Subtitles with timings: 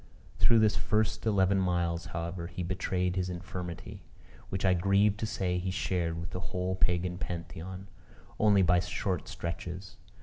[0.39, 4.01] Through this first eleven miles, however, he betrayed his infirmity
[4.49, 7.87] which I grieve to say he shared with the whole Pagan Pantheon
[8.39, 9.97] only by short stretches.